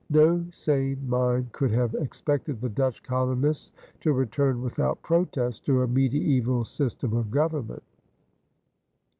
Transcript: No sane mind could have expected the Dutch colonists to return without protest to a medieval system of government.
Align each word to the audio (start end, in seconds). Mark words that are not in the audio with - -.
No 0.09 0.43
sane 0.51 1.07
mind 1.07 1.51
could 1.51 1.69
have 1.69 1.93
expected 1.93 2.59
the 2.59 2.69
Dutch 2.69 3.03
colonists 3.03 3.69
to 3.99 4.13
return 4.13 4.63
without 4.63 4.99
protest 5.03 5.63
to 5.67 5.83
a 5.83 5.87
medieval 5.87 6.65
system 6.65 7.13
of 7.13 7.29
government. 7.29 7.83